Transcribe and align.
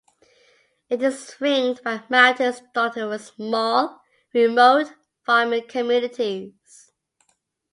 It 0.89 0.99
is 1.03 1.35
ringed 1.39 1.83
by 1.83 2.01
mountains 2.09 2.63
dotted 2.73 3.07
with 3.07 3.23
small, 3.23 4.01
remote 4.33 4.93
farming 5.23 5.67
communities. 5.67 6.91